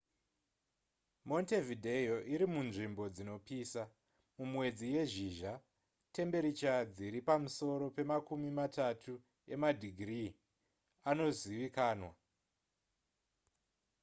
[1.29, 3.83] montevideo irimunzvimbo dzinopisa
[4.35, 5.51] mumwedzi yezhizha
[6.13, 9.13] tembiricha dziri pamusoro pemakumi matatu
[9.53, 10.21] emadhigiri
[11.09, 12.11] anozivikanwa